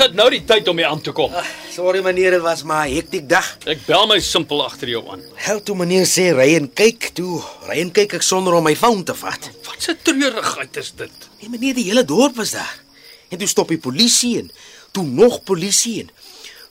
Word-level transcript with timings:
Is 0.00 0.06
dit 0.06 0.14
nou 0.16 0.30
die 0.32 0.40
tyd 0.48 0.68
om 0.72 0.78
hier 0.80 0.86
aan 0.88 1.00
te 1.04 1.12
kom? 1.12 1.34
Sorry 1.74 2.00
meneer, 2.00 2.32
dit 2.32 2.40
was 2.40 2.62
maar 2.64 2.86
'n 2.88 2.94
hektiek 2.94 3.26
dag. 3.28 3.58
Ek 3.68 3.84
bel 3.84 4.06
my 4.06 4.18
simpel 4.18 4.64
agter 4.64 4.88
jou 4.88 5.02
aan. 5.12 5.20
Hel 5.34 5.60
toe 5.62 5.76
meneer 5.76 6.06
sê 6.06 6.32
ry 6.32 6.54
en 6.56 6.72
kyk 6.72 7.10
toe. 7.12 7.42
Ry 7.68 7.80
en 7.82 7.90
kyk 7.92 8.14
ek 8.14 8.22
sonder 8.22 8.54
om 8.54 8.64
my 8.64 8.74
foon 8.76 9.04
te 9.04 9.14
vat. 9.14 9.50
Wat 9.66 9.88
'n 9.88 9.98
treurigheid 10.02 10.76
is 10.76 10.92
dit? 10.96 11.10
Nee 11.40 11.50
meneer, 11.50 11.74
die 11.74 11.84
hele 11.84 12.04
dorp 12.04 12.36
was 12.36 12.50
daar. 12.50 12.80
En 13.28 13.38
toe 13.38 13.46
stop 13.46 13.68
die 13.68 13.78
polisie 13.78 14.38
en 14.38 14.50
toe 14.90 15.04
nog 15.04 15.42
polisie 15.42 16.00
en 16.00 16.10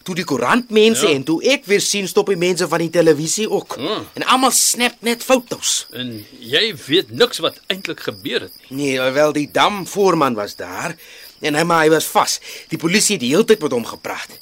toe 0.03 0.15
die 0.15 0.25
koerantmense 0.25 1.07
Ja. 1.07 1.13
en 1.13 1.23
toe 1.23 1.43
ek 1.43 1.65
weer 1.65 1.81
sien 1.81 2.07
stop 2.07 2.27
die 2.27 2.35
mense 2.35 2.67
van 2.67 2.79
die 2.79 2.89
televisie 2.89 3.49
ook. 3.49 3.75
Hmm. 3.75 4.07
En 4.13 4.23
almal 4.25 4.51
snap 4.51 4.95
net 5.01 5.23
fotos. 5.23 5.85
En 5.93 6.25
jy 6.39 6.75
weet 6.87 7.11
niks 7.11 7.37
wat 7.37 7.59
eintlik 7.67 7.99
gebeur 7.99 8.41
het 8.41 8.51
nie. 8.69 8.97
Nee, 8.97 9.11
wel 9.11 9.33
die 9.33 9.49
damvoorman 9.51 10.33
was 10.33 10.55
daar 10.55 10.95
en 11.41 11.55
hy 11.55 11.63
maar 11.63 11.85
hy 11.85 11.89
was 11.93 12.07
vas. 12.13 12.39
Die 12.69 12.79
polisie 12.81 13.17
het 13.17 13.23
die 13.23 13.33
hele 13.33 13.45
tyd 13.45 13.61
met 13.61 13.75
hom 13.75 13.85
gepraat. 13.85 14.39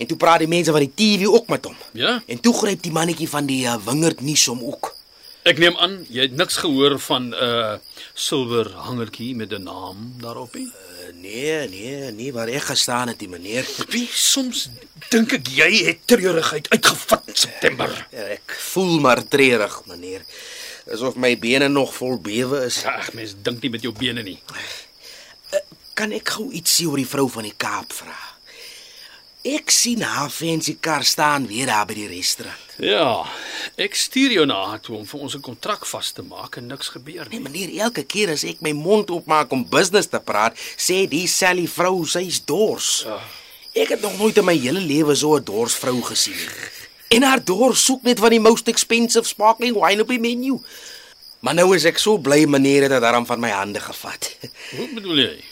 En 0.00 0.08
toe 0.08 0.16
praat 0.16 0.40
die 0.40 0.48
mense 0.48 0.72
van 0.72 0.80
die 0.80 0.92
TV 0.96 1.28
ook 1.28 1.50
met 1.52 1.64
hom. 1.68 1.76
Ja? 1.92 2.22
En 2.26 2.40
toe 2.40 2.54
gryp 2.56 2.82
die 2.82 2.92
mannetjie 2.92 3.28
van 3.28 3.46
die 3.46 3.64
uh, 3.68 3.76
wingerd 3.84 4.20
nuus 4.24 4.48
om 4.48 4.62
ook. 4.64 4.94
Ek 5.48 5.60
neem 5.60 5.76
aan 5.80 6.02
jy 6.12 6.26
het 6.28 6.36
niks 6.36 6.58
gehoor 6.60 6.98
van 7.00 7.30
'n 7.30 7.32
uh, 7.32 7.76
silwer 8.14 8.68
hangertjie 8.86 9.34
met 9.36 9.52
'n 9.52 9.62
naam 9.64 10.14
daarop 10.20 10.54
nie. 10.54 10.68
Uh, 10.68 11.12
nee, 11.16 11.68
nee, 11.68 12.12
nee, 12.12 12.32
waar 12.32 12.48
ek 12.48 12.72
gestaan 12.72 13.08
het, 13.08 13.18
die 13.18 13.28
meneer. 13.28 13.64
Wie 13.88 14.08
soms 14.12 14.68
dink 15.08 15.32
ek 15.32 15.48
jy 15.48 15.84
het 15.84 16.04
treurigheid 16.04 16.68
uitgevat 16.68 17.22
in 17.26 17.36
September. 17.36 18.06
Ja, 18.12 18.24
ek 18.36 18.56
voel 18.72 19.00
maar 19.00 19.24
treurig, 19.28 19.80
meneer. 19.86 20.24
Asof 20.92 21.16
my 21.16 21.38
bene 21.38 21.68
nog 21.68 21.94
vol 21.94 22.18
bewe 22.20 22.64
is. 22.64 22.84
Ag, 22.84 23.12
mens 23.12 23.34
dink 23.42 23.62
nie 23.62 23.70
met 23.70 23.82
jou 23.82 23.92
bene 23.96 24.22
nie. 24.22 24.38
Kan 26.00 26.14
ek 26.16 26.30
gou 26.32 26.46
iets 26.56 26.78
sê 26.78 26.86
oor 26.88 26.96
die 26.96 27.04
vrou 27.08 27.26
van 27.28 27.44
die 27.44 27.56
Kaap 27.60 27.92
vra? 27.92 28.14
Ek 29.44 29.68
sien 29.72 30.00
haar 30.00 30.30
fancy 30.32 30.78
kar 30.80 31.04
staan 31.04 31.44
weer 31.48 31.68
daar 31.68 31.84
by 31.88 31.96
die 31.98 32.06
restaurant. 32.08 32.70
Ja, 32.80 33.26
ek 33.76 33.98
stuur 34.00 34.32
jou 34.32 34.46
na 34.48 34.56
haar 34.70 34.80
toe 34.80 34.94
om 34.96 35.04
vir 35.04 35.20
ons 35.20 35.36
'n 35.36 35.44
kontrak 35.44 35.84
vas 35.84 36.12
te 36.12 36.22
maak 36.22 36.56
en 36.56 36.68
niks 36.68 36.88
gebeur 36.88 37.28
Nee, 37.28 37.40
nie. 37.40 37.48
meneer, 37.48 37.84
elke 37.84 38.04
keer 38.04 38.30
as 38.30 38.44
ek 38.44 38.62
my 38.62 38.72
mond 38.72 39.10
oopmaak 39.10 39.52
om 39.52 39.68
business 39.68 40.06
te 40.08 40.20
praat, 40.20 40.56
sê 40.76 41.06
die 41.06 41.26
Sally 41.26 41.66
vrou 41.66 42.06
sy's 42.06 42.40
dors. 42.44 43.04
Ek 43.74 43.88
het 43.88 44.00
nog 44.00 44.16
nooit 44.18 44.38
in 44.38 44.44
my 44.44 44.56
hele 44.56 44.80
lewe 44.80 45.14
so 45.14 45.36
'n 45.36 45.44
dors 45.44 45.74
vrou 45.74 46.00
gesien 46.02 46.36
nie. 46.36 46.70
En 47.10 47.22
haar 47.22 47.44
dors 47.44 47.84
soek 47.84 48.02
net 48.02 48.18
van 48.18 48.30
die 48.30 48.40
most 48.40 48.68
expensive 48.68 49.26
sparkling 49.28 49.74
wine 49.74 50.00
op 50.00 50.08
die 50.08 50.18
menu. 50.18 50.60
Maar 51.40 51.54
nou 51.54 51.74
is 51.74 51.84
ek 51.84 51.98
so 51.98 52.18
bly 52.18 52.44
meneer 52.44 52.82
het 52.82 52.90
dit 52.90 53.00
daarom 53.00 53.26
van 53.26 53.40
my 53.40 53.50
hande 53.50 53.80
gevat. 53.80 54.36
Hoe 54.76 54.88
bedoel 54.94 55.16
jy? 55.16 55.44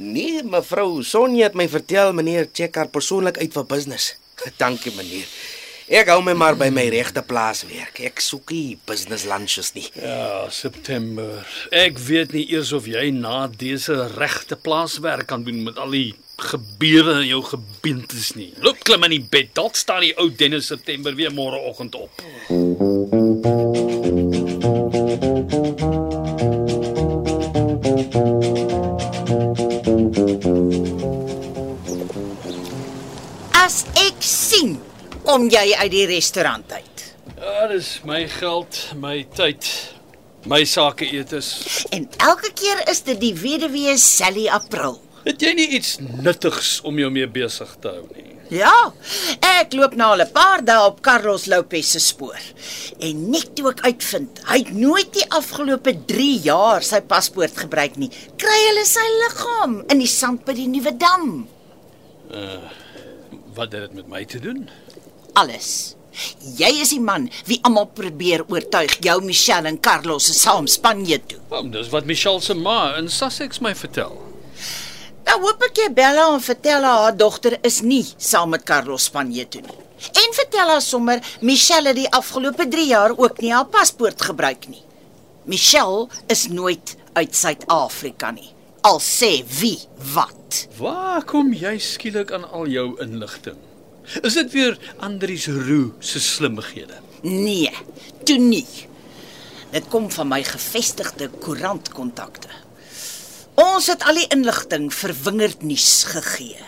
Nee, 0.00 0.42
mevrou 0.42 1.02
Sonja 1.04 1.50
het 1.50 1.56
my 1.58 1.66
vertel 1.68 2.14
meneer 2.16 2.48
check 2.52 2.78
haar 2.80 2.88
persoonlik 2.88 3.38
uit 3.38 3.52
vir 3.52 3.66
business. 3.68 4.14
Dankie 4.62 4.94
meneer. 4.96 5.28
Ek 5.92 6.08
hou 6.08 6.22
my 6.24 6.32
maar 6.38 6.56
by 6.56 6.70
my 6.72 6.86
regte 6.94 7.20
plaas 7.26 7.64
werk. 7.68 7.98
Ek 8.00 8.22
soek 8.22 8.54
nie 8.54 8.78
business 8.88 9.26
lunches 9.28 9.74
nie. 9.76 9.84
Ja, 9.98 10.48
September. 10.48 11.42
Ek 11.74 11.98
weet 12.00 12.32
nie 12.32 12.46
eers 12.54 12.72
of 12.72 12.86
jy 12.88 13.10
na 13.12 13.44
dese 13.50 14.06
regte 14.14 14.56
plaaswerk 14.56 15.28
kan 15.28 15.44
doen 15.44 15.60
met 15.66 15.76
al 15.82 15.92
die 15.92 16.14
gebeure 16.42 17.18
in 17.20 17.28
jou 17.28 17.42
gebeentes 17.50 18.32
nie. 18.38 18.52
Loop 18.64 18.80
klim 18.86 19.04
in 19.10 19.18
die 19.18 19.26
bed. 19.34 19.52
Dalk 19.58 19.76
staan 19.76 20.06
die 20.06 20.14
ou 20.16 20.30
Dennis 20.30 20.70
September 20.72 21.14
weer 21.18 21.34
môreoggend 21.34 21.98
op. 21.98 22.24
As 22.48 23.21
kom 35.32 35.46
jy 35.48 35.70
uit 35.80 35.92
die 35.94 36.04
restaurant 36.10 36.72
uit. 36.76 37.02
Ja, 37.40 37.66
dis 37.70 37.94
my 38.04 38.26
geld, 38.28 38.76
my 39.00 39.22
tyd, 39.32 39.64
my 40.50 40.60
sake 40.68 41.06
eetes. 41.08 41.46
En 41.94 42.04
elke 42.20 42.50
keer 42.58 42.82
is 42.92 43.00
dit 43.06 43.16
die 43.22 43.32
weduwee 43.40 43.94
Sally 43.96 44.44
April. 44.52 44.98
Het 45.24 45.40
jy 45.40 45.52
nie 45.56 45.68
iets 45.78 45.94
nuttigs 46.02 46.74
om 46.84 47.00
jou 47.00 47.08
mee 47.14 47.30
besig 47.30 47.72
te 47.80 47.94
hou 47.94 48.04
nie? 48.10 48.26
Ja, 48.52 48.74
ek 49.62 49.72
loop 49.78 49.96
nou 49.96 50.10
al 50.12 50.26
'n 50.26 50.32
paar 50.34 50.60
dae 50.60 50.84
op 50.84 51.00
Carlos 51.00 51.46
Lopez 51.48 51.94
se 51.96 52.00
spoor. 52.00 52.42
En 53.00 53.30
net 53.30 53.56
toe 53.56 53.70
ek 53.70 53.80
uitvind, 53.88 54.44
hy 54.44 54.58
het 54.58 54.72
nooit 54.76 55.12
die 55.14 55.28
afgelope 55.30 55.96
3 56.12 56.40
jaar 56.44 56.82
sy 56.82 57.00
paspoort 57.00 57.56
gebruik 57.56 57.96
nie, 57.96 58.10
kry 58.36 58.60
hulle 58.68 58.84
sy 58.84 59.08
liggaam 59.24 59.80
in 59.88 59.98
die 59.98 60.12
sand 60.20 60.44
by 60.44 60.52
die 60.52 60.68
nuwe 60.68 60.92
dam. 60.92 61.48
Wat 63.54 63.72
het 63.72 63.80
dit 63.80 63.94
met 63.94 64.08
my 64.08 64.24
te 64.24 64.38
doen? 64.38 64.68
Alles. 65.32 65.94
Jy 66.58 66.68
is 66.82 66.90
die 66.92 67.00
man 67.00 67.30
wie 67.48 67.56
almal 67.64 67.86
probeer 67.96 68.42
oortuig 68.52 68.98
jou 69.04 69.16
Michelle 69.24 69.70
en 69.70 69.78
Carlos 69.80 70.26
se 70.28 70.34
saam 70.36 70.68
Spanje 70.68 71.18
toe. 71.26 71.38
Wel, 71.48 71.70
dis 71.72 71.88
wat 71.92 72.08
Michelle 72.08 72.42
se 72.44 72.54
ma 72.54 72.92
in 72.98 73.08
Sussex 73.08 73.62
my 73.64 73.72
vertel. 73.74 74.18
Nou 75.24 75.38
hoop 75.46 75.64
ek 75.70 75.80
jy 75.80 75.88
bel 75.96 76.20
haar 76.20 76.36
en 76.36 76.44
vertel 76.44 76.84
haar 76.84 77.06
haar 77.06 77.16
dogter 77.16 77.56
is 77.64 77.80
nie 77.86 78.04
saam 78.18 78.52
met 78.52 78.66
Carlos 78.68 79.08
Spanje 79.08 79.46
toe 79.48 79.64
nie. 79.64 79.78
En 80.12 80.36
vertel 80.36 80.74
haar 80.74 80.84
sommer 80.84 81.22
Michelle 81.40 81.92
het 81.94 82.00
die 82.02 82.10
afgelope 82.12 82.68
3 82.68 82.86
jaar 82.90 83.16
ook 83.16 83.40
nie 83.40 83.54
haar 83.54 83.70
paspoort 83.72 84.20
gebruik 84.28 84.68
nie. 84.68 84.82
Michelle 85.48 86.08
is 86.28 86.48
nooit 86.52 86.96
uit 87.16 87.34
Suid-Afrika 87.34 88.30
nie. 88.36 88.50
Al 88.84 89.00
sê 89.00 89.38
wie 89.60 89.78
wat. 90.12 90.66
Waar 90.76 91.24
kom 91.24 91.54
jy 91.56 91.78
skielik 91.80 92.34
aan 92.34 92.44
al 92.50 92.68
jou 92.68 92.90
inligting? 93.00 93.56
Is 94.22 94.34
dit 94.34 94.52
weer 94.52 94.78
Andries 94.98 95.46
Roo 95.46 95.92
se 95.98 96.20
slimmighede? 96.20 96.98
Nee, 97.22 97.70
toe 98.24 98.38
nie. 98.38 98.66
Dit 99.72 99.88
kom 99.88 100.10
van 100.10 100.28
my 100.28 100.42
gevestigde 100.44 101.30
koerantkontakte. 101.40 102.50
Ons 103.62 103.86
het 103.92 104.04
al 104.08 104.20
die 104.20 104.28
inligting 104.34 104.90
vir 104.94 105.14
Wingerd 105.24 105.62
nuus 105.64 106.02
gegee. 106.10 106.58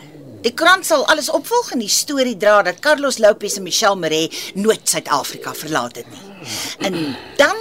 Die 0.44 0.52
krant 0.52 0.84
sal 0.84 1.06
alles 1.08 1.30
opvolg 1.32 1.72
en 1.72 1.80
die 1.80 1.90
storie 1.92 2.36
dra 2.36 2.58
dat 2.66 2.82
Carlos 2.84 3.18
Lopez 3.18 3.56
en 3.56 3.64
Michelle 3.64 3.96
Maree 3.96 4.28
nooit 4.54 4.84
Suid-Afrika 4.88 5.54
verlaat 5.56 5.96
het 6.02 6.10
nie. 6.12 6.48
En 6.84 6.98
dan 7.40 7.60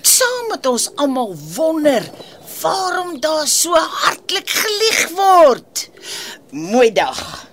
saam 0.00 0.48
met 0.48 0.66
ons 0.66 0.88
almal 0.96 1.36
wonder 1.54 2.08
waarom 2.62 3.20
daar 3.20 3.46
so 3.48 3.76
hartlik 3.76 4.48
gelieg 4.48 5.08
word. 5.16 5.88
Mooi 6.50 6.92
dag. 6.92 7.51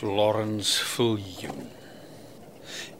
Florence 0.00 0.84
Viljoen. 0.84 1.66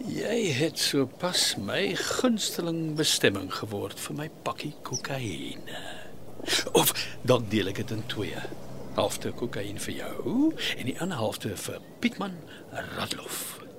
Jy 0.05 0.51
het 0.53 0.77
sopas 0.79 1.55
my 1.57 1.95
gunsteling 1.97 2.91
bestemming 2.99 3.49
geword 3.57 3.97
vir 4.05 4.19
my 4.19 4.27
pakkie 4.45 4.75
kokaine. 4.85 5.81
Of 6.77 6.93
dalk 7.25 7.49
deel 7.49 7.73
ek 7.73 7.81
dit 7.81 7.97
in 7.97 8.05
twee. 8.13 8.45
Halfte 9.01 9.33
kokain 9.33 9.81
vir 9.81 9.97
jou 10.03 10.37
en 10.77 10.93
die 10.93 10.99
ander 11.01 11.25
halfte 11.25 11.57
vir 11.65 11.81
Pietman 12.05 12.37
Radloff. 12.99 13.70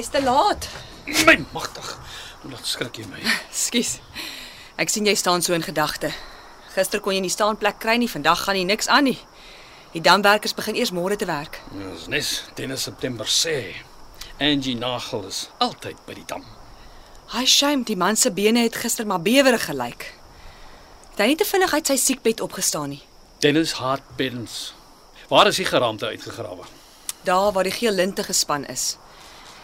Jy's 0.00 0.08
te 0.08 0.22
laat. 0.22 0.68
My 1.26 1.44
magtig. 1.52 1.88
Nou 2.40 2.54
laat 2.54 2.64
skrik 2.64 2.96
jy 2.96 3.04
my. 3.10 3.18
Skus. 3.52 3.98
Ek 4.80 4.88
sien 4.88 5.04
jy 5.04 5.12
staan 5.18 5.42
so 5.44 5.52
in 5.52 5.64
gedagte. 5.66 6.08
Gister 6.72 7.02
kon 7.04 7.12
jy 7.12 7.20
nie 7.20 7.32
staanplek 7.32 7.76
kry 7.82 7.98
nie, 8.00 8.08
vandag 8.08 8.46
gaan 8.46 8.56
nie 8.56 8.64
niks 8.64 8.88
aan 8.88 9.10
nie. 9.10 9.18
Die 9.92 10.00
damwerkers 10.00 10.56
begin 10.56 10.78
eers 10.78 10.94
môre 10.96 11.18
te 11.20 11.28
werk. 11.28 11.58
Dis 11.74 12.06
nes 12.08 12.30
Dennis 12.56 12.86
September 12.88 13.28
sê. 13.28 13.74
Angie 14.40 14.78
Nagel 14.78 15.26
is 15.28 15.42
altyd 15.60 16.00
by 16.06 16.16
die 16.16 16.24
dam. 16.32 16.48
Hy 17.34 17.44
shame, 17.44 17.84
die 17.84 17.98
man 18.00 18.16
se 18.16 18.32
bene 18.32 18.64
het 18.64 18.80
gister 18.80 19.04
maar 19.04 19.20
bewerig 19.20 19.68
gelyk. 19.68 20.08
Het 21.10 21.26
hy 21.26 21.28
nie 21.34 21.38
te 21.42 21.50
vinnig 21.50 21.76
uit 21.76 21.92
sy 21.92 21.98
siekbed 22.00 22.40
opgestaan 22.40 22.94
nie. 22.94 23.02
Dennis 23.44 23.76
haat 23.82 24.16
beddens. 24.16 24.72
Waar 25.28 25.52
is 25.52 25.60
die 25.60 25.68
geraamte 25.68 26.08
uitgegrawe? 26.08 26.64
Daar 27.28 27.52
waar 27.52 27.68
die 27.68 27.76
geel 27.82 28.00
linte 28.00 28.24
gespan 28.24 28.64
is. 28.64 28.94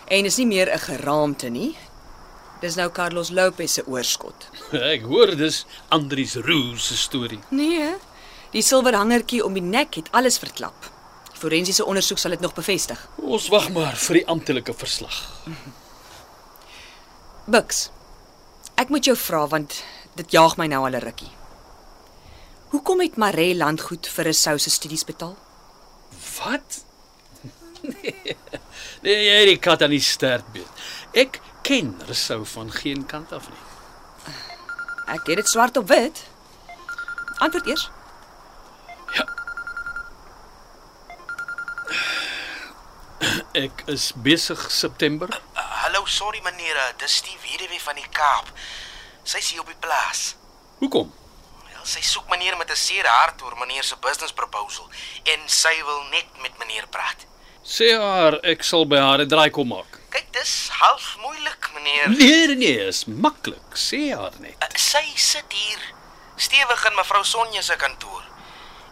En 0.06 0.24
is 0.24 0.36
nie 0.36 0.46
meer 0.46 0.72
'n 0.72 0.78
geraamte 0.78 1.48
nie. 1.48 1.76
Dis 2.60 2.74
nou 2.74 2.90
Carlos 2.90 3.30
Lopez 3.30 3.72
se 3.72 3.86
oorskot. 3.86 4.48
Ek 4.94 5.02
hoor 5.02 5.36
dis 5.36 5.66
Andries 5.88 6.34
Roo 6.34 6.76
se 6.76 6.96
storie. 6.96 7.40
Nee, 7.48 7.94
die 8.52 8.62
silwer 8.62 8.94
hangertjie 8.94 9.44
om 9.44 9.52
die 9.52 9.62
nek 9.62 9.94
het 9.94 10.08
alles 10.12 10.38
verklap. 10.38 10.90
Die 11.32 11.38
forensiese 11.38 11.84
ondersoek 11.84 12.18
sal 12.18 12.30
dit 12.30 12.40
nog 12.40 12.54
bevestig. 12.54 13.08
Ons 13.16 13.48
wag 13.48 13.68
maar 13.70 13.96
vir 13.96 14.14
die 14.14 14.26
amptelike 14.26 14.74
verslag. 14.74 15.44
Bux. 17.52 17.90
Ek 18.76 18.88
moet 18.88 19.04
jou 19.04 19.16
vra 19.16 19.46
want 19.48 19.82
dit 20.16 20.32
jaag 20.32 20.56
my 20.56 20.66
nou 20.66 20.84
al 20.86 20.96
'n 20.96 21.04
rukkie. 21.04 21.32
Hoekom 22.72 23.00
het 23.00 23.16
Maree 23.16 23.54
landgoed 23.54 24.08
vir 24.08 24.28
'n 24.28 24.34
sou 24.34 24.58
se 24.58 24.70
studies 24.70 25.04
betaal? 25.04 25.36
Wat? 26.38 26.84
Nee, 27.86 28.34
nee 29.06 29.22
jy 29.22 29.34
het 29.40 29.50
die 29.52 29.60
kat 29.62 29.82
aan 29.86 29.94
die 29.94 30.02
stert 30.02 30.46
beet. 30.54 30.86
Ek 31.14 31.40
ken 31.66 31.94
Rousseau 32.06 32.44
van 32.56 32.72
geen 32.74 33.06
kant 33.06 33.32
af 33.32 33.46
nie. 33.50 33.62
Ek 35.14 35.28
het 35.30 35.38
dit 35.38 35.48
swart 35.48 35.76
op 35.78 35.86
wit. 35.88 36.24
Antwoord 37.38 37.70
eers. 37.70 37.90
Ek 43.56 43.86
is 43.88 44.10
besig 44.20 44.66
September. 44.70 45.30
Uh, 45.54 45.62
hallo, 45.84 46.02
sorry 46.04 46.42
meneer, 46.44 46.76
uh, 46.76 46.90
dis 47.00 47.22
die 47.24 47.38
weduwee 47.40 47.80
van 47.80 47.96
die 47.96 48.08
Kaap. 48.12 48.50
Sy's 49.24 49.52
hier 49.52 49.62
op 49.62 49.70
die 49.70 49.78
plaas. 49.80 50.34
Hoekom? 50.82 51.14
Wel, 51.70 51.86
sy 51.88 52.02
soek 52.04 52.28
meneer 52.34 52.58
met 52.60 52.70
'n 52.70 52.76
seer 52.76 53.06
hart 53.06 53.42
oor 53.42 53.56
meneer 53.62 53.84
se 53.84 53.96
business 53.96 54.32
proposal 54.32 54.90
en 55.24 55.48
sy 55.48 55.74
wil 55.84 56.02
net 56.10 56.28
met 56.42 56.58
meneer 56.58 56.86
praat. 56.90 57.24
Sê 57.66 57.88
haar 57.98 58.36
ek 58.46 58.62
sal 58.62 58.84
by 58.86 58.98
haar 59.02 59.20
'n 59.24 59.28
draai 59.28 59.50
kom 59.50 59.68
maak. 59.74 59.98
Kyk, 60.14 60.28
dis 60.32 60.68
half 60.70 61.16
moeilik, 61.18 61.62
meneer. 61.74 62.08
Nee, 62.08 62.46
nee, 62.46 62.56
nee, 62.56 62.86
is 62.86 63.04
maklik. 63.04 63.74
Sê 63.74 64.14
haar 64.14 64.38
net. 64.38 64.54
Uh, 64.62 64.70
sy 64.78 65.02
sit 65.16 65.50
hier 65.50 65.80
stewig 66.36 66.84
in 66.86 66.94
mevrou 66.94 67.24
Sonja 67.24 67.62
se 67.62 67.76
kantoor. 67.76 68.22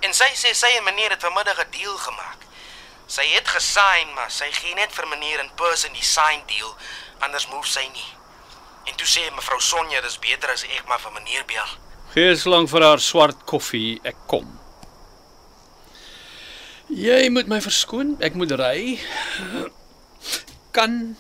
En 0.01 0.13
sy 0.13 0.27
sê 0.35 0.51
sy 0.55 0.73
en 0.77 0.85
meneer 0.85 1.15
het 1.15 1.23
vanmiddag 1.23 1.61
'n 1.63 1.71
deal 1.71 1.97
gemaak. 1.97 2.41
Sy 3.07 3.23
het 3.37 3.49
gesign, 3.49 4.11
maar 4.15 4.31
sy 4.31 4.51
gee 4.51 4.75
net 4.75 4.93
vir 4.93 5.07
meneer 5.07 5.41
in 5.41 5.51
person 5.55 5.93
die 5.93 6.03
sign 6.03 6.43
deal, 6.47 6.77
anders 7.21 7.47
move 7.47 7.69
sy 7.69 7.87
nie. 7.93 8.11
En 8.85 8.95
toe 8.97 9.07
sê 9.07 9.31
mevrou 9.31 9.61
Sonja 9.61 10.01
dis 10.01 10.19
beter 10.19 10.51
as 10.51 10.65
ek 10.65 10.89
maar 10.89 11.01
vir 11.01 11.13
meneer 11.13 11.45
bel. 11.45 11.71
Gee 12.15 12.37
slang 12.37 12.69
vir 12.69 12.83
haar 12.83 13.01
swart 13.01 13.47
koffie, 13.47 14.01
ek 14.05 14.17
kom. 14.27 14.64
Jy 16.89 17.29
moet 17.33 17.49
my 17.49 17.61
verskoon, 17.65 18.17
ek 18.21 18.35
moet 18.35 18.53
ry. 18.59 18.99
Kan 20.77 21.17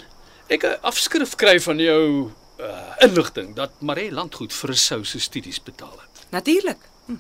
ek 0.48 0.64
'n 0.64 0.78
afskrif 0.82 1.36
kry 1.36 1.60
van 1.60 1.78
jou 1.78 2.30
uh, 2.60 2.92
inligting 3.00 3.54
dat 3.56 3.70
Maree 3.80 4.12
landgoed 4.12 4.52
vir 4.52 4.70
'n 4.70 4.76
sou 4.76 5.04
se 5.04 5.18
studies 5.18 5.62
betaal 5.62 5.96
het? 5.98 6.26
Natuurlik. 6.30 6.78
Hm. 7.06 7.16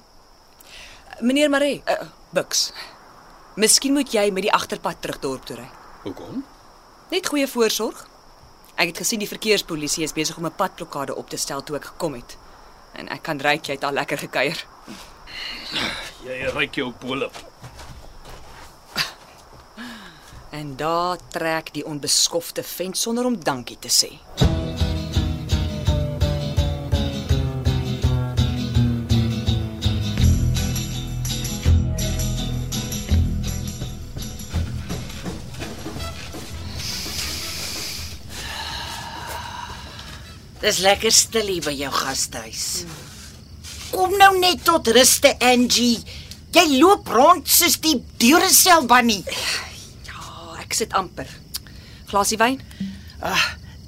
Meneer 1.20 1.50
Maree, 1.50 1.82
uh, 1.88 2.08
Bux. 2.30 2.72
Miskien 3.56 3.92
moet 3.92 4.12
jy 4.12 4.30
met 4.30 4.42
die 4.42 4.52
agterpad 4.52 5.00
terug 5.00 5.18
dorp 5.18 5.44
toe 5.44 5.56
ry. 5.56 5.68
Hoekom? 6.02 6.44
Net 7.10 7.26
goeie 7.26 7.48
voorsorg. 7.48 8.08
Ek 8.74 8.90
het 8.90 8.98
gesien 8.98 9.18
die 9.18 9.28
verkeerspolisie 9.28 10.04
is 10.04 10.12
besig 10.12 10.36
om 10.36 10.46
'n 10.46 10.56
padblokkade 10.56 11.14
op 11.14 11.30
te 11.30 11.36
stel 11.36 11.62
toe 11.62 11.76
ek 11.76 11.84
gekom 11.84 12.14
het. 12.14 12.36
En 12.92 13.08
ek 13.08 13.22
kan 13.22 13.40
ry 13.40 13.60
jy 13.62 13.72
het 13.72 13.84
al 13.84 13.92
lekker 13.92 14.18
gekuier. 14.18 14.66
Jy 16.24 16.50
ryk 16.54 16.74
jou 16.74 16.92
pole. 16.92 17.30
En 20.54 20.76
daar 20.76 21.18
trek 21.28 21.72
die 21.74 21.86
onbeskofte 21.86 22.62
vent 22.62 22.98
sonder 22.98 23.24
om 23.26 23.34
dankie 23.44 23.78
te 23.78 23.90
sê. 23.90 24.10
Dis 40.62 40.78
lekker 40.78 41.10
stil 41.12 41.50
hier 41.50 41.66
by 41.66 41.74
jou 41.74 41.90
gastehuis. 41.98 42.84
Kom 43.90 44.14
nou 44.22 44.32
net 44.38 44.62
tot 44.62 44.86
ruste, 44.94 45.34
Angie. 45.42 45.98
Jy 46.54 46.68
loop 46.78 47.10
rond 47.10 47.50
soos 47.50 47.80
die 47.82 47.98
Duracell 48.22 48.86
bunny. 48.86 49.24
Ek 50.74 50.80
sit 50.80 50.94
amper. 50.98 51.28
Glasie 52.10 52.34
wyn? 52.34 52.56
Ah, 53.22 53.42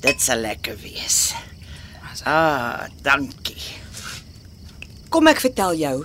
dit 0.05 0.21
sal 0.23 0.39
lekker 0.39 0.77
wees. 0.79 1.33
Ah, 2.23 2.85
dankie. 3.03 3.59
Kom 5.11 5.27
ek 5.27 5.41
vertel 5.43 5.75
jou 5.81 5.97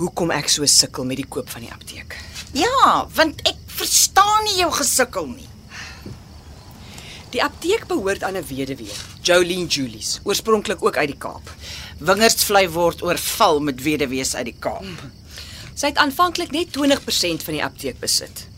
hoekom 0.00 0.32
ek 0.34 0.48
so 0.50 0.66
sukkel 0.66 1.06
met 1.06 1.20
die 1.20 1.26
koop 1.30 1.52
van 1.54 1.62
die 1.62 1.70
apteek. 1.70 2.16
Ja, 2.58 3.04
want 3.14 3.44
ek 3.46 3.60
verstaan 3.76 4.42
nie 4.48 4.56
jou 4.58 4.72
gesukkel 4.74 5.28
nie. 5.36 5.46
Die 7.30 7.42
apteek 7.44 7.86
behoort 7.86 8.26
aan 8.26 8.34
'n 8.34 8.42
weduwee, 8.48 8.90
Jolene 9.22 9.70
Julies, 9.70 10.18
oorspronklik 10.24 10.82
ook 10.82 10.96
uit 10.96 11.14
die 11.14 11.18
Kaap. 11.26 11.46
Wingerdsvlei 12.02 12.66
word 12.68 13.06
oorval 13.06 13.60
met 13.60 13.82
weduwees 13.82 14.34
uit 14.34 14.50
die 14.50 14.58
Kaap. 14.58 15.06
Sy 15.76 15.94
het 15.94 16.02
aanvanklik 16.02 16.50
net 16.50 16.74
20% 16.74 17.46
van 17.46 17.54
die 17.54 17.62
apteek 17.62 18.00
besit. 18.00 18.48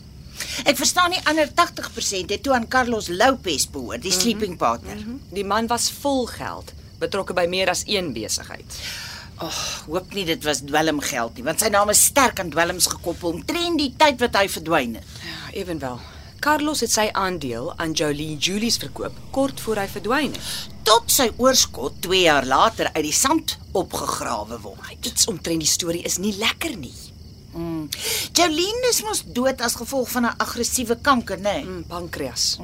Ek 0.65 0.77
verstaan 0.79 1.11
nie 1.13 1.21
ander 1.29 1.49
80% 1.53 2.31
het 2.33 2.43
toe 2.43 2.53
aan 2.53 2.67
Carlos 2.67 3.07
Lopez 3.13 3.67
behoort, 3.69 4.01
die 4.01 4.11
sleeping 4.11 4.57
partner. 4.57 4.97
Die 5.29 5.45
man 5.45 5.67
was 5.67 5.91
vol 5.91 6.25
geld, 6.25 6.73
betrokke 6.99 7.35
by 7.37 7.45
meer 7.49 7.69
as 7.69 7.83
een 7.85 8.13
besigheid. 8.13 8.79
Ag, 9.37 9.57
hoop 9.85 10.13
nie 10.17 10.25
dit 10.25 10.43
was 10.43 10.63
dwelmgeld 10.65 11.35
nie, 11.37 11.43
want 11.45 11.61
sy 11.61 11.69
naam 11.69 11.91
is 11.93 12.01
sterk 12.09 12.39
aan 12.41 12.49
dwelms 12.49 12.87
gekoppel 12.89 13.35
omtrent 13.37 13.77
die 13.77 13.93
tyd 13.97 14.17
wat 14.23 14.39
hy 14.39 14.47
verdwyn 14.49 14.95
het. 14.97 15.17
Ja, 15.21 15.51
ewenwel. 15.61 15.99
Carlos 16.41 16.81
het 16.85 16.93
sy 16.93 17.07
aandeel 17.13 17.69
aan 17.81 17.93
Jolene 17.97 18.37
Julies 18.37 18.77
verkoop 18.81 19.13
kort 19.33 19.61
voor 19.61 19.81
hy 19.81 19.87
verdwyn 19.89 20.33
het. 20.33 20.49
Tot 20.87 21.09
sy 21.11 21.27
oorskot 21.37 22.01
2 22.05 22.23
jaar 22.23 22.45
later 22.45 22.89
uit 22.93 23.03
die 23.03 23.13
sand 23.13 23.57
opgegrawe 23.77 24.57
word. 24.63 24.97
Dit's 25.05 25.27
omtrent 25.29 25.61
die 25.65 25.69
storie 25.69 26.03
is 26.05 26.17
nie 26.21 26.33
lekker 26.37 26.77
nie. 26.77 26.93
Mm. 27.57 27.89
Jolene 28.37 28.89
is 28.91 29.01
mos 29.01 29.23
dood 29.25 29.61
as 29.65 29.75
gevolg 29.75 30.09
van 30.13 30.25
'n 30.25 30.37
aggressiewe 30.37 30.97
kanker, 31.01 31.37
né? 31.37 31.43
Nee? 31.43 31.63
Mm, 31.63 31.83
pankreas. 31.87 32.57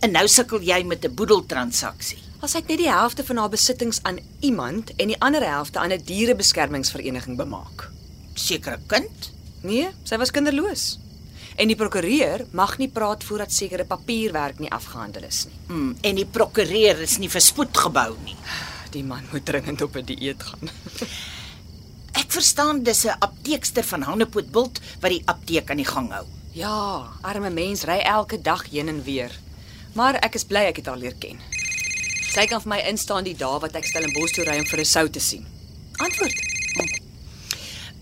En 0.00 0.10
nou 0.10 0.26
sukkel 0.28 0.60
jy 0.60 0.82
met 0.84 1.04
'n 1.04 1.14
boedeltransaksie. 1.14 2.18
As 2.40 2.52
hy 2.52 2.62
net 2.66 2.78
die 2.78 2.88
helfte 2.88 3.24
van 3.24 3.36
haar 3.36 3.48
besittings 3.48 3.98
aan 4.02 4.18
iemand 4.40 4.96
en 4.96 5.06
die 5.06 5.20
ander 5.20 5.44
helfte 5.44 5.78
aan 5.78 5.92
'n 5.92 6.02
dierebeskermingsvereniging 6.04 7.36
bemaak. 7.36 7.90
Sekere 8.34 8.78
kind? 8.86 9.32
Nee, 9.62 9.88
sy 10.02 10.16
was 10.16 10.30
kinderloos. 10.30 10.98
En 11.56 11.66
die 11.66 11.76
prokureur 11.76 12.46
mag 12.50 12.78
nie 12.78 12.88
praat 12.88 13.24
voordat 13.24 13.52
sekere 13.52 13.84
papierwerk 13.84 14.58
nie 14.58 14.70
afgehandel 14.70 15.22
is 15.22 15.44
nie. 15.44 15.76
Mm. 15.76 15.96
En 16.00 16.14
die 16.14 16.26
prokureur 16.26 17.00
is 17.00 17.18
nie 17.18 17.30
verspoed 17.30 17.76
gebou 17.76 18.16
nie. 18.24 18.36
Die 18.90 19.04
man 19.04 19.28
moet 19.32 19.44
dringend 19.44 19.82
op 19.82 19.96
'n 19.96 20.04
dieet 20.04 20.42
gaan. 20.42 20.70
Ek 22.12 22.30
verstaan 22.32 22.82
dis 22.82 23.04
'n 23.06 23.16
apteekster 23.20 23.84
van 23.84 24.02
Hannepootbult 24.02 24.80
wat 25.00 25.10
die 25.10 25.22
apteek 25.26 25.70
aan 25.70 25.76
die 25.76 25.84
gang 25.94 26.10
hou. 26.12 26.26
ja, 26.52 27.06
arme 27.22 27.50
mens 27.50 27.84
ry 27.84 27.98
elke 28.02 28.40
dag 28.42 28.64
heen 28.70 28.88
en 28.88 29.02
weer. 29.04 29.30
Maar 29.94 30.14
ek 30.14 30.34
is 30.34 30.44
bly 30.44 30.60
ek 30.66 30.76
het 30.76 30.86
haar 30.86 30.96
leer 30.96 31.14
ken. 31.18 31.38
Sy 32.32 32.46
kan 32.46 32.60
vir 32.60 32.68
my 32.68 32.78
instaan 32.78 33.24
die 33.24 33.34
dae 33.36 33.58
wat 33.60 33.74
ek 33.74 33.86
stel 33.86 34.02
in 34.02 34.12
Bos 34.12 34.32
toe 34.32 34.44
ry 34.44 34.58
om 34.58 34.64
vir 34.66 34.80
'n 34.80 34.84
sou 34.84 35.08
te 35.10 35.20
sien. 35.20 35.46
Antwoord. 35.98 36.34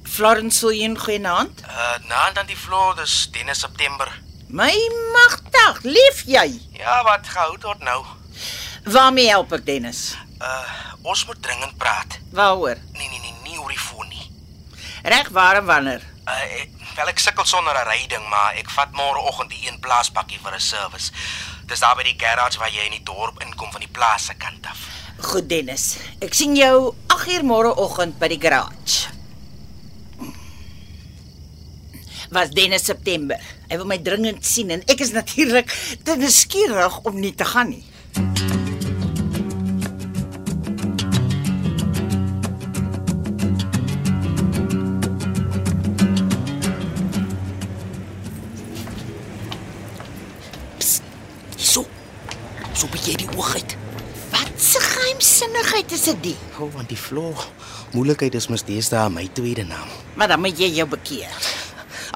Florence 0.02 0.60
wil 0.60 0.72
jy 0.72 0.88
'n 0.88 0.96
goeie 0.98 1.26
hand? 1.26 1.60
Uh 1.62 2.08
na 2.08 2.30
dan 2.32 2.46
die 2.46 2.56
vloer 2.56 2.94
dis 2.96 3.28
10 3.32 3.54
September. 3.54 4.08
My 4.48 4.72
magtig, 5.12 5.82
lief 5.82 6.22
jy. 6.26 6.60
Ja, 6.72 7.02
wat 7.04 7.26
gehou 7.26 7.58
tot 7.58 7.78
nou. 7.80 8.04
Waarmee 8.84 9.28
help 9.28 9.52
ek 9.52 9.66
Dennis? 9.66 10.14
Uh 10.40 10.68
ons 11.02 11.26
moet 11.26 11.42
dringend 11.42 11.76
praat. 11.78 12.18
Waaroor? 12.32 12.76
Nee 12.92 13.08
nee 13.08 13.18
nee, 13.20 13.27
Reg 15.08 15.28
waar 15.28 15.56
en 15.56 15.64
wanneer? 15.64 16.02
Uh 16.28 16.60
ek, 16.60 16.70
wel 16.96 17.08
ek 17.08 17.18
sukkel 17.18 17.46
sonder 17.48 17.76
'n 17.76 17.88
ryding, 17.88 18.24
maar 18.28 18.54
ek 18.60 18.70
vat 18.70 18.92
môreoggend 18.92 19.50
die 19.50 19.68
een 19.68 19.80
plaaspakkie 19.80 20.40
vir 20.42 20.54
'n 20.54 20.60
service. 20.60 21.12
Dis 21.66 21.80
daar 21.80 21.96
by 21.96 22.02
die 22.02 22.18
garage 22.18 22.58
waar 22.58 22.70
jy 22.70 22.84
in 22.84 22.96
die 22.98 23.04
dorp 23.04 23.40
inkom 23.42 23.70
van 23.72 23.80
die 23.80 23.92
plaas 23.92 24.26
se 24.26 24.34
kant 24.34 24.66
af. 24.66 24.78
Goed 25.20 25.48
Dennis. 25.48 25.96
Ek 26.20 26.34
sien 26.34 26.56
jou 26.56 26.94
8uur 27.06 27.42
môreoggend 27.42 28.18
by 28.18 28.28
die 28.28 28.40
garage. 28.40 29.18
was 32.30 32.50
Dennis 32.50 32.84
September. 32.84 33.40
Hy 33.68 33.76
wil 33.80 33.88
my 33.88 33.98
dringend 34.04 34.44
sien 34.44 34.72
en 34.74 34.82
ek 34.90 35.00
is 35.04 35.14
natuurlik 35.16 35.72
te 36.04 36.16
nuuskierig 36.16 37.00
om 37.08 37.20
nie 37.20 37.34
te 37.34 37.46
gaan 37.48 37.72
nie. 37.72 37.84
So 52.78 52.86
begin 52.86 53.16
jy 53.16 53.24
die 53.24 53.32
oog 53.34 53.56
uit. 53.58 53.72
Wat 54.30 54.60
se 54.62 54.78
geheimsinnigheid 54.78 55.90
is 55.96 56.04
dit? 56.06 56.28
O, 56.60 56.68
oh, 56.68 56.74
want 56.76 56.86
die 56.92 56.98
vlog. 56.98 57.40
Moeilikheid 57.90 58.36
is 58.38 58.46
mos 58.52 58.62
deesdae 58.62 59.08
my 59.10 59.24
tweede 59.34 59.64
naam. 59.66 59.88
Maar 60.14 60.30
dan 60.30 60.44
moet 60.44 60.60
jy 60.62 60.68
jou 60.76 60.84
bekeer. 60.86 61.32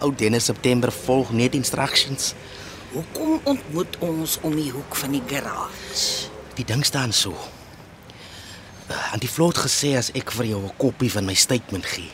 Ou 0.07 0.13
Dennis 0.15 0.47
September 0.47 0.93
volg 0.95 1.33
net 1.35 1.57
instructions. 1.59 2.37
Hoekom 2.93 3.41
ontmoet 3.51 3.97
ons 4.07 4.37
om 4.47 4.55
die 4.55 4.69
hoek 4.71 4.95
van 5.01 5.17
die 5.17 5.23
garage? 5.27 6.29
Die 6.55 6.67
ding 6.69 6.85
staan 6.87 7.11
so. 7.11 7.35
Uh, 8.87 9.01
aan 9.11 9.23
die 9.25 9.31
vlot 9.31 9.59
gesê 9.65 9.97
as 9.99 10.13
ek 10.15 10.31
vir 10.31 10.53
jou 10.53 10.61
'n 10.63 10.77
kopie 10.79 11.11
van 11.11 11.27
my 11.27 11.35
statement 11.35 11.87
gee, 11.87 12.13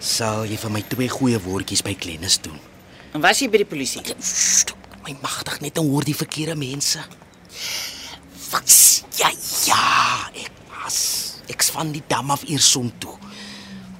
sal 0.00 0.42
jy 0.42 0.58
vir 0.58 0.70
my 0.70 0.82
twee 0.82 1.08
goeie 1.08 1.38
woordjies 1.38 1.86
by 1.86 1.94
Glennis 1.94 2.40
doen. 2.42 2.58
En 3.14 3.20
was 3.20 3.38
jy 3.38 3.46
by 3.48 3.62
die 3.62 3.70
polisie? 3.70 4.02
My 5.06 5.14
magtig 5.22 5.60
net 5.60 5.78
om 5.78 5.86
hoor 5.86 6.02
die 6.02 6.16
verkeerde 6.16 6.56
mense. 6.56 6.98
Wat? 8.50 9.02
Ja, 9.16 9.30
ja, 9.64 10.30
ek 10.34 10.52
was. 10.70 10.98
Ek's 11.50 11.70
van 11.74 11.92
die 11.92 12.02
dam 12.06 12.30
af 12.30 12.44
eersom 12.46 12.92
toe. 12.98 13.16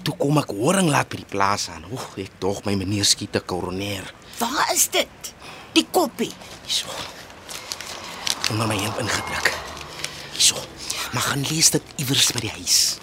Toe 0.07 0.15
kom 0.19 0.39
ek 0.39 0.53
horing 0.55 0.91
laat 0.93 1.09
by 1.11 1.17
die 1.23 1.31
plaas 1.31 1.69
aan. 1.73 1.87
Oeg, 1.91 2.07
ek 2.27 2.37
dog 2.43 2.63
my 2.67 2.75
meneer 2.79 3.05
skiet 3.05 3.35
'n 3.37 3.45
koroner. 3.47 4.13
Waar 4.39 4.71
is 4.75 4.89
dit? 4.89 5.35
Die 5.73 5.87
koppie. 5.91 6.33
Hierso. 6.65 6.87
Onder 8.51 8.67
my 8.67 8.77
hemp 8.79 8.99
ingedruk. 8.99 9.51
Hierso. 10.33 10.57
Maar 11.13 11.23
gaan 11.23 11.45
lees 11.51 11.71
dit 11.71 11.83
iewers 11.97 12.33
by 12.33 12.41
die 12.41 12.55
huis. 12.59 12.99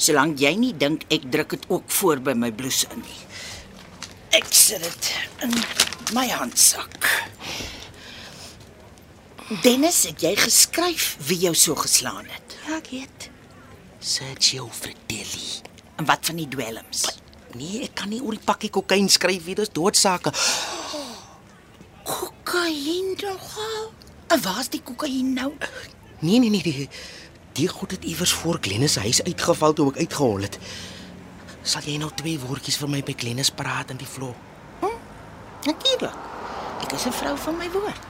Solank 0.00 0.38
jy 0.40 0.54
nie 0.56 0.72
dink 0.76 1.04
ek 1.12 1.26
druk 1.32 1.50
dit 1.50 1.64
ook 1.68 1.90
voor 1.90 2.20
by 2.24 2.32
my 2.32 2.52
blouse 2.52 2.86
in 2.94 3.02
nie. 3.04 3.20
Ek 4.30 4.46
sit 4.54 4.80
dit 4.80 5.10
in 5.42 5.52
my 6.16 6.28
handsak. 6.28 7.04
Dennis, 9.50 10.04
het 10.06 10.20
jy 10.22 10.30
geskryf 10.38 11.16
wie 11.26 11.40
jou 11.42 11.50
so 11.58 11.74
geslaan 11.74 12.26
het? 12.30 12.52
Ja, 12.68 12.76
ek 12.76 12.86
weet. 12.92 13.24
Sergio 13.98 14.68
Fratelli. 14.70 15.48
En 15.98 16.06
wat 16.06 16.28
van 16.28 16.36
die 16.38 16.46
dwelms? 16.48 17.00
Nee, 17.58 17.80
ek 17.82 17.96
kan 17.98 18.12
nie 18.12 18.20
oor 18.22 18.36
die 18.36 18.46
pakkie 18.46 18.70
kokain 18.70 19.10
skryf 19.10 19.48
nie, 19.50 19.56
dis 19.58 19.72
doodsake. 19.74 20.30
Kokain 22.06 23.08
nogal? 23.18 23.88
En 24.30 24.42
waar's 24.44 24.70
die 24.70 24.82
kokain 24.86 25.32
nou? 25.34 25.50
Nee, 26.20 26.38
nee, 26.38 26.52
nee, 26.54 26.62
die 26.62 26.86
die 27.58 27.66
goed 27.68 27.90
het 27.90 28.06
iewers 28.06 28.32
voor 28.32 28.60
Glennis 28.62 28.94
se 28.94 29.02
huis 29.02 29.18
uitgeval 29.26 29.74
toe 29.74 29.88
ek 29.90 29.98
uitgehol 30.04 30.46
het. 30.46 30.60
Sal 31.66 31.82
jy 31.90 31.96
nou 31.98 32.12
twee 32.14 32.38
woordjies 32.38 32.78
vir 32.78 32.94
my 32.94 33.02
by 33.02 33.18
Glennis 33.18 33.50
praat 33.50 33.90
in 33.90 33.98
die 33.98 34.08
vlog? 34.14 34.38
Natuurlik. 35.66 36.14
Ek 36.86 36.94
is 36.94 37.10
'n 37.10 37.18
vrou 37.18 37.34
van 37.36 37.58
my 37.58 37.70
woord. 37.74 38.09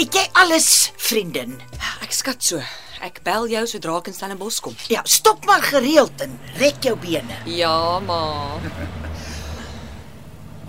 Het 0.00 0.14
jy 0.16 0.22
alles, 0.40 0.66
vriendin? 0.96 1.58
Ek 2.00 2.14
skat 2.16 2.40
so. 2.40 2.56
Ek 3.04 3.18
bel 3.24 3.44
jou 3.52 3.60
sodra 3.68 3.98
ek 4.00 4.06
in 4.08 4.14
Stellenbosch 4.16 4.62
kom. 4.64 4.72
Ja, 4.88 5.02
stop 5.04 5.44
maar 5.44 5.60
gereeld 5.60 6.22
en 6.24 6.38
rek 6.56 6.80
jou 6.88 6.94
bene. 7.02 7.36
Ja, 7.44 7.98
ma. 8.00 8.20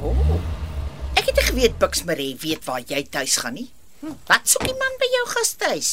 Ek 1.22 1.30
het 1.30 1.40
geweet 1.48 1.80
Bux 1.80 2.04
Marie 2.04 2.36
weet 2.44 2.68
waar 2.68 2.84
jy 2.84 3.06
tuis 3.08 3.38
gaan 3.40 3.56
nie. 3.56 3.70
Hm, 4.02 4.18
Wat 4.28 4.52
soek 4.52 4.68
die 4.68 4.76
man 4.76 5.00
by 5.00 5.08
jou 5.16 5.26
gastehuis? 5.32 5.92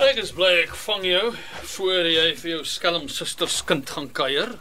Ek 0.00 0.16
is 0.24 0.32
bly 0.32 0.54
ek 0.64 0.72
vang 0.86 1.04
jou 1.04 1.24
voor 1.76 2.08
jy 2.08 2.28
vir 2.40 2.50
jou 2.56 2.64
skelm 2.64 3.08
susters 3.12 3.60
kind 3.68 3.84
gaan 3.92 4.08
kuier. 4.16 4.56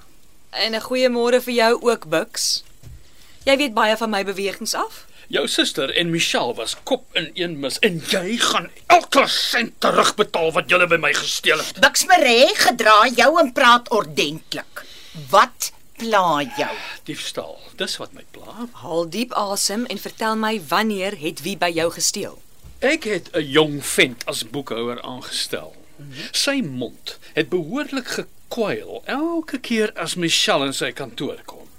En 0.51 0.75
'n 0.75 0.81
goeie 0.83 1.07
môre 1.07 1.39
vir 1.39 1.53
jou 1.55 1.73
ook, 1.87 2.09
Bux. 2.11 2.63
Jy 3.47 3.55
weet 3.57 3.73
baie 3.73 3.95
van 3.95 4.09
my 4.11 4.23
bewegings 4.27 4.75
af. 4.75 5.05
Jou 5.29 5.43
suster 5.45 5.91
en 5.93 6.09
Michelle 6.09 6.55
was 6.57 6.71
kop 6.89 7.03
in 7.13 7.27
een 7.37 7.51
mis 7.61 7.75
en 7.85 7.99
jy 8.09 8.39
gaan 8.41 8.65
elke 8.89 9.27
sent 9.29 9.75
terugbetaal 9.77 10.47
wat 10.55 10.71
jy 10.73 10.87
by 10.89 10.97
my 10.97 11.11
gesteel 11.13 11.59
het. 11.61 11.77
Bux 11.83 12.07
Marie, 12.09 12.47
gedra 12.57 12.95
jou 13.13 13.27
en 13.37 13.51
praat 13.53 13.91
ordentlik. 13.93 14.81
Wat 15.29 15.67
pla 16.01 16.39
jou? 16.57 16.71
Diefstal, 17.05 17.59
dis 17.77 17.93
wat 18.01 18.15
my 18.17 18.25
pla. 18.33 18.65
Haal 18.81 19.05
diep 19.13 19.35
asem 19.37 19.83
en 19.93 20.01
vertel 20.01 20.33
my 20.41 20.55
wanneer 20.71 21.13
het 21.21 21.43
wie 21.45 21.53
by 21.61 21.69
jou 21.75 21.91
gesteel? 21.93 22.39
Ek 22.81 23.05
het 23.05 23.29
'n 23.37 23.45
jong 23.45 23.85
vent 23.85 24.25
as 24.25 24.41
boekhouer 24.49 24.97
aangestel. 25.01 25.75
Sy 26.31 26.61
mond 26.65 27.19
het 27.37 27.49
behoorlik 27.53 28.07
gekwyl 28.17 29.03
elke 29.05 29.59
keer 29.59 29.93
as 29.93 30.15
Michelle 30.15 30.65
in 30.65 30.73
sy 30.73 30.91
kantoor 30.91 31.37
kom. 31.45 31.69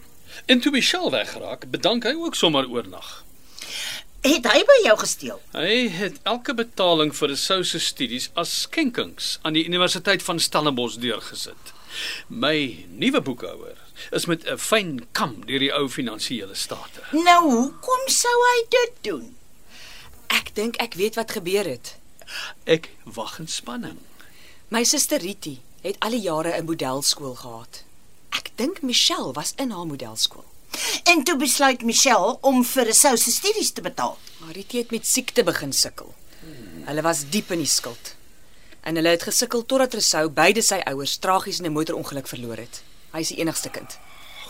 En 0.47 0.61
toe 0.61 0.71
Michelle 0.71 1.11
weggeraak, 1.11 1.67
bedank 1.71 2.05
hy 2.05 2.15
ook 2.15 2.35
sommer 2.35 2.71
oornag. 2.71 3.25
Het 4.21 4.45
hy 4.45 4.61
by 4.69 4.75
jou 4.85 4.95
gesteel? 5.01 5.39
Hy 5.57 5.77
het 5.97 6.19
elke 6.29 6.53
betaling 6.53 7.09
vir 7.17 7.31
Rousseau 7.33 7.63
se 7.65 7.79
studies 7.81 8.27
as 8.37 8.51
skenkings 8.67 9.39
aan 9.49 9.57
die 9.57 9.63
Universiteit 9.65 10.21
van 10.27 10.37
Stellenbosch 10.37 10.99
deurgesit. 11.01 11.73
My 12.29 12.85
nuwe 13.01 13.23
boekhouer 13.25 13.81
is 14.13 14.29
met 14.29 14.45
'n 14.45 14.59
fyn 14.61 15.09
kam 15.13 15.41
deur 15.47 15.65
die 15.65 15.73
ou 15.73 15.89
finansiële 15.89 16.55
state. 16.55 17.01
Nou, 17.13 17.41
hoekom 17.51 18.03
sou 18.07 18.37
hy 18.51 18.67
dit 18.69 18.93
doen? 19.01 19.37
Ek 20.29 20.55
dink 20.55 20.77
ek 20.77 20.95
weet 20.95 21.15
wat 21.15 21.31
gebeur 21.31 21.65
het. 21.65 21.97
Ek 22.65 22.91
wag 23.05 23.39
in 23.39 23.49
spanning. 23.49 23.99
My 24.69 24.85
suster 24.85 25.19
Riti 25.19 25.61
het 25.81 25.97
al 25.99 26.11
die 26.11 26.21
jare 26.21 26.61
'n 26.61 26.65
modelskool 26.65 27.35
gehad. 27.35 27.85
Ek 28.31 28.51
dink 28.57 28.83
Michelle 28.83 29.33
was 29.33 29.55
in 29.57 29.71
haar 29.71 29.87
modelskool. 29.87 30.50
En 31.05 31.23
toe 31.25 31.37
besluit 31.37 31.83
Michelle 31.83 32.37
om 32.41 32.65
vir 32.65 32.85
Rousseau 32.85 33.17
se 33.17 33.31
studies 33.31 33.73
te 33.73 33.81
betaal. 33.81 34.19
Maar 34.39 34.55
Riti 34.55 34.79
het 34.79 34.91
met 34.91 35.07
siekte 35.07 35.45
begin 35.45 35.73
sukkel. 35.73 36.15
Hulle 36.87 37.03
was 37.03 37.25
diep 37.31 37.51
in 37.51 37.59
die 37.59 37.71
skuld. 37.71 38.15
En 38.81 38.97
hulle 38.97 39.09
het 39.09 39.23
gesukkel 39.23 39.67
totdat 39.67 39.93
Rousseau 39.93 40.29
beide 40.29 40.63
sy 40.63 40.81
ouers 40.87 41.17
tragies 41.19 41.59
in 41.61 41.67
'n 41.67 41.73
motorongeluk 41.73 42.29
verloor 42.29 42.57
het. 42.57 42.83
Hy 43.13 43.21
is 43.21 43.29
die 43.29 43.39
enigste 43.39 43.71
kind. 43.71 43.99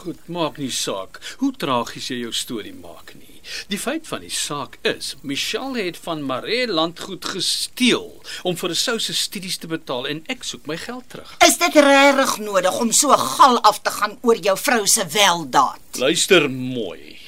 Goed, 0.01 0.21
maak 0.33 0.57
nie 0.57 0.71
saak 0.73 1.19
hoe 1.43 1.51
tragies 1.61 2.07
jy 2.09 2.23
jou 2.23 2.31
storie 2.33 2.73
maak 2.73 3.11
nie. 3.19 3.41
Die 3.69 3.79
feit 3.81 4.07
van 4.09 4.23
die 4.25 4.33
saak 4.33 4.79
is, 4.87 5.11
Michelle 5.21 5.83
het 5.83 5.99
van 6.01 6.23
Maree 6.25 6.65
landgoed 6.65 7.27
gesteel 7.35 8.07
om 8.49 8.57
vir 8.57 8.73
Rousseau 8.73 8.97
se 8.97 9.13
studies 9.13 9.59
te 9.61 9.69
betaal 9.69 10.07
en 10.09 10.23
ek 10.33 10.47
soek 10.49 10.65
my 10.71 10.79
geld 10.81 11.05
terug. 11.13 11.35
Is 11.45 11.59
dit 11.61 11.77
regtig 11.85 12.33
nodig 12.47 12.79
om 12.81 12.93
so 12.97 13.13
gal 13.13 13.61
af 13.69 13.83
te 13.85 13.93
gaan 13.93 14.17
oor 14.25 14.41
jou 14.41 14.55
vrou 14.63 14.87
se 14.89 15.05
weldaad? 15.13 16.01
Luister 16.01 16.49
mooi. 16.49 17.19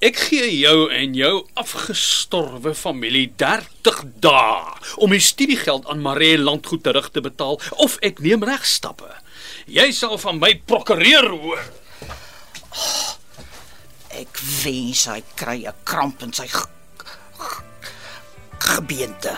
Ek 0.00 0.16
gee 0.30 0.48
jou 0.62 0.88
en 0.94 1.12
jou 1.14 1.34
afgestorwe 1.60 2.72
familie 2.74 3.26
30 3.36 4.00
dae 4.24 4.78
om 4.96 5.12
die 5.12 5.20
studiegeld 5.22 5.84
aan 5.92 6.00
Maree 6.06 6.40
landgoed 6.40 6.86
terug 6.88 7.12
te 7.12 7.20
betaal 7.28 7.60
of 7.76 7.98
ek 8.00 8.24
neem 8.24 8.48
regstappe. 8.48 9.12
Jy 9.68 9.90
sal 9.92 10.16
van 10.24 10.40
my 10.40 10.54
prokureer 10.64 11.28
hoor. 11.28 11.60
Ek 14.18 14.40
wens 14.64 15.04
hy 15.06 15.22
kry 15.36 15.58
'n 15.66 15.74
kramp 15.84 16.22
in 16.22 16.32
sy 16.32 16.48
gebeente. 18.58 19.32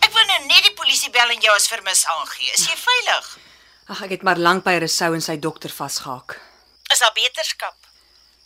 Ek 0.00 0.12
wil 0.12 0.26
nou 0.26 0.40
net 0.46 0.62
die 0.64 0.74
polisie 0.74 1.10
bel 1.10 1.30
en 1.30 1.40
jou 1.40 1.54
as 1.54 1.68
vermis 1.68 2.06
aangee. 2.06 2.52
Is 2.54 2.66
jy 2.68 2.76
veilig? 2.76 3.38
Ag, 3.86 4.02
ek 4.02 4.16
het 4.16 4.22
maar 4.26 4.38
lank 4.38 4.64
by 4.66 4.78
Rousseau 4.82 5.14
en 5.14 5.22
sy 5.22 5.36
dokter 5.38 5.70
vasgehaak. 5.70 6.40
Is 6.90 6.98
daar 6.98 7.14
beterskap? 7.14 7.85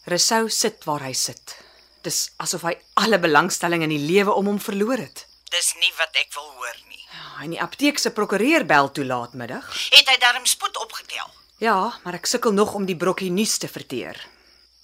Rousseau 0.04 0.48
sit 0.48 0.84
waar 0.88 1.02
hy 1.04 1.12
sit. 1.12 1.56
Dis 2.02 2.30
asof 2.40 2.64
hy 2.64 2.72
alle 3.02 3.18
belangstelling 3.20 3.84
in 3.84 3.92
die 3.92 4.00
lewe 4.00 4.32
om 4.32 4.48
hom 4.48 4.60
verloor 4.60 5.00
het. 5.02 5.26
Dis 5.52 5.74
nie 5.80 5.92
wat 5.98 6.16
ek 6.16 6.32
wil 6.36 6.48
hoor 6.56 6.78
nie. 6.88 7.04
En 7.44 7.52
die 7.52 7.60
apteek 7.60 7.98
se 7.98 8.12
prokureur 8.16 8.64
bel 8.68 8.90
toe 8.92 9.04
laatmiddag. 9.04 9.68
Het 9.92 10.08
hy 10.08 10.16
darm 10.22 10.46
spoed 10.46 10.76
opgetel? 10.80 11.28
Ja, 11.60 11.92
maar 12.04 12.16
ek 12.16 12.28
sukkel 12.30 12.54
nog 12.56 12.72
om 12.74 12.86
die 12.88 12.96
brokkie 12.96 13.30
nuus 13.32 13.58
te 13.60 13.68
verteer. 13.68 14.16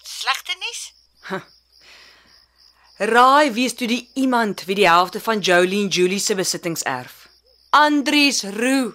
Slegte 0.04 0.56
nuus? 0.60 0.82
Raai 2.96 3.52
wie 3.52 3.66
is 3.68 3.76
toe 3.76 3.88
die 3.88 4.02
iemand 4.16 4.64
wie 4.68 4.76
die 4.78 4.88
helfte 4.88 5.20
van 5.20 5.40
Jolie 5.44 5.82
en 5.84 5.88
Julie 5.92 6.20
se 6.20 6.34
besittings 6.34 6.84
erf? 6.88 7.26
Andries 7.76 8.42
Roo. 8.56 8.94